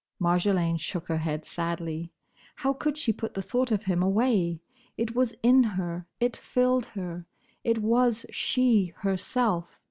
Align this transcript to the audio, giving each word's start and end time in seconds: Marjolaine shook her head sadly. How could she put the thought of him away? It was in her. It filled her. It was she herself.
Marjolaine 0.19 0.79
shook 0.79 1.09
her 1.09 1.19
head 1.19 1.45
sadly. 1.45 2.11
How 2.55 2.73
could 2.73 2.97
she 2.97 3.13
put 3.13 3.35
the 3.35 3.41
thought 3.43 3.71
of 3.71 3.83
him 3.83 4.01
away? 4.01 4.59
It 4.97 5.13
was 5.13 5.35
in 5.43 5.61
her. 5.61 6.07
It 6.19 6.35
filled 6.35 6.85
her. 6.97 7.27
It 7.63 7.83
was 7.83 8.25
she 8.31 8.93
herself. 9.01 9.77